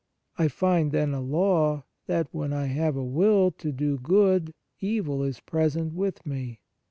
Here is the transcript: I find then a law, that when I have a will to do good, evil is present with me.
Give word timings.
I 0.35 0.47
find 0.47 0.91
then 0.91 1.13
a 1.13 1.21
law, 1.21 1.83
that 2.07 2.27
when 2.33 2.53
I 2.53 2.65
have 2.65 2.95
a 2.95 3.05
will 3.05 3.51
to 3.51 3.71
do 3.71 3.99
good, 3.99 4.51
evil 4.79 5.21
is 5.21 5.39
present 5.39 5.93
with 5.93 6.25
me. 6.25 6.59